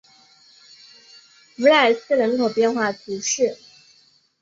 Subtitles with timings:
[1.57, 3.59] 弗赖斯人口变化图示